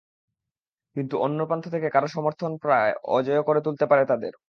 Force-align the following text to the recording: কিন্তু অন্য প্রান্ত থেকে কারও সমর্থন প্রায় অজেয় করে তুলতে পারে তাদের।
কিন্তু 0.95 1.15
অন্য 1.17 1.39
প্রান্ত 1.45 1.65
থেকে 1.73 1.87
কারও 1.89 2.09
সমর্থন 2.09 2.51
প্রায় 2.63 2.91
অজেয় 3.09 3.41
করে 3.43 3.59
তুলতে 3.61 3.85
পারে 3.87 4.03
তাদের। 4.05 4.33